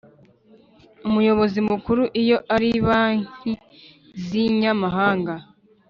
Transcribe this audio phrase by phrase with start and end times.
[1.07, 3.51] Umuyobozi Mukuru iyo ari banki
[4.25, 5.33] z inyamahanga